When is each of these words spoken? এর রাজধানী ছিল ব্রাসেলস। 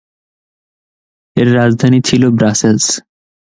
এর 1.37 1.47
রাজধানী 1.55 1.99
ছিল 2.07 2.23
ব্রাসেলস। 2.37 2.85